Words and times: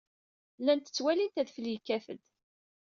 Llant 0.59 0.87
ttwalint 0.89 1.39
adfel 1.41 1.67
yekkat-d. 1.73 2.21